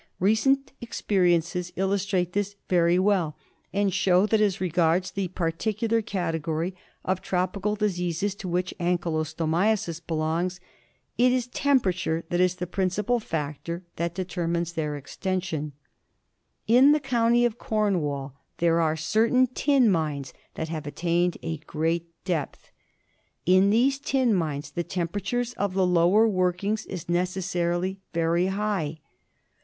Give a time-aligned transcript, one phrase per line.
[0.19, 3.37] Recent experiences illustrate this very well,
[3.71, 6.73] and show that as regards the particular category
[7.05, 10.59] of tropical diseases to which Ankylostomiasis belongs,
[11.19, 15.71] it is tempera ture that is the principal factor that determines their extension.
[16.67, 21.37] 24 ANKYLOSTOMIASIS In the county of Cornwall there are certain tin mines that have attained
[21.43, 22.71] a great depth.
[23.45, 28.99] In these deep mines the temperature of the lower workings is necessarily very high.